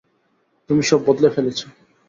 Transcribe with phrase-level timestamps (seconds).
[0.69, 1.65] তুমি সব বদলে ফেলেছো।